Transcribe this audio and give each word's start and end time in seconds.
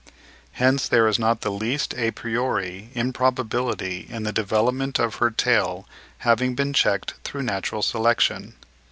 Hence 0.53 0.87
there 0.87 1.07
is 1.07 1.19
not 1.19 1.41
the 1.41 1.51
least 1.51 1.93
a 1.95 2.09
priori 2.09 2.89
improbability 2.95 4.07
in 4.09 4.23
the 4.23 4.31
development 4.33 4.97
of 4.97 5.17
her 5.17 5.29
tail 5.29 5.87
having 6.25 6.55
been 6.55 6.73
checked 6.73 7.13
through 7.23 7.43
natural 7.43 7.83
selection. 7.83 8.55